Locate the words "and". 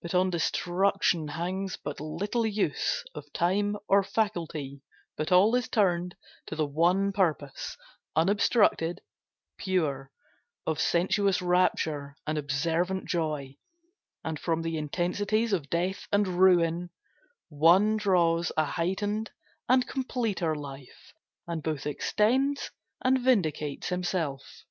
12.26-12.38, 14.24-14.40, 16.10-16.26, 19.68-19.86, 21.46-21.62, 23.04-23.20